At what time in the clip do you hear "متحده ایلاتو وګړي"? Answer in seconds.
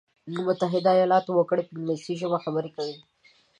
0.47-1.63